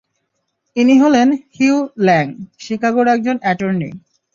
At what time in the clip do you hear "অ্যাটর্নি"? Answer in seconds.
3.41-3.89